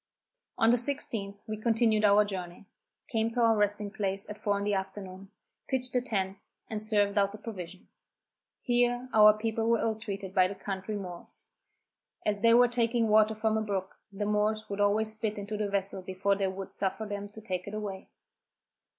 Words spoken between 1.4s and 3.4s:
we continued our journey, came to